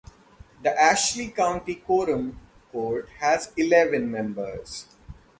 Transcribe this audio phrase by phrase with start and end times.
[0.63, 2.39] The Ashley County Quorum
[2.71, 4.87] Court has eleven members.